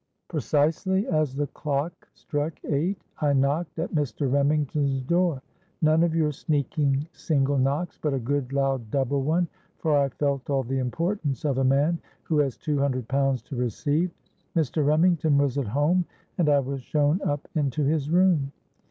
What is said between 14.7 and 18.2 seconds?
Remington was at home, and I was shown up into his